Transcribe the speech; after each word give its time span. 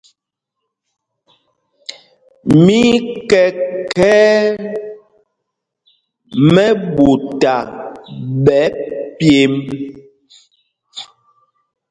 Mí 2.63 2.77
í 2.95 2.97
kɛ 3.29 3.43
khɛ̄ɛ̄ 3.93 4.39
mɛɓuta 6.53 7.53
ɓɛ̌ 8.45 8.65
pyemb. 9.17 9.57